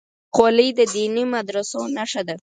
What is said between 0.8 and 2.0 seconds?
دیني مدرسو